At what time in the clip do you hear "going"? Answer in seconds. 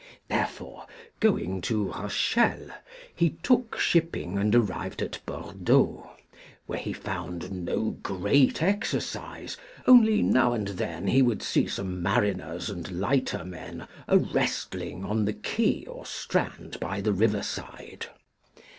1.19-1.61